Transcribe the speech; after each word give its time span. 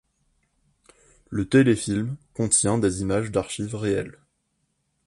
Le 1.29 1.47
téléfilm 1.47 2.17
contient 2.33 2.79
des 2.79 3.01
images 3.03 3.29
d'archives 3.29 3.75
réelles. 3.75 4.17